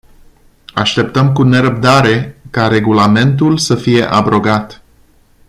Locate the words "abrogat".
4.03-4.81